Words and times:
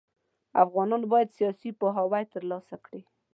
افغانان 0.63 1.01
بايد 1.11 1.29
سياسي 1.37 1.69
پوهاوی 1.79 2.23
ترلاسه 2.33 2.75
کړي. 2.85 3.01